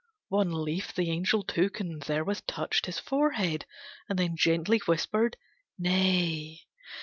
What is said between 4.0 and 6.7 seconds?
and then gently whispered "Nay!"